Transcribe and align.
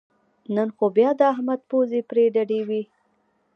نن 0.55 0.69
خو 0.75 0.85
بیا 0.97 1.09
د 1.19 1.21
احمد 1.33 1.59
پوزې 1.69 2.01
پرې 2.09 2.23
ډډې 2.35 2.61
وې 2.67 2.81